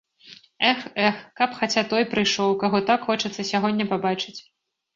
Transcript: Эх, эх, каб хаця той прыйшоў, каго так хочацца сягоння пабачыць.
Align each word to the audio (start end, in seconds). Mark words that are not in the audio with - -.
Эх, 0.69 0.79
эх, 1.07 1.19
каб 1.41 1.53
хаця 1.59 1.83
той 1.93 2.07
прыйшоў, 2.15 2.57
каго 2.65 2.81
так 2.89 3.07
хочацца 3.11 3.41
сягоння 3.53 3.85
пабачыць. 3.95 4.39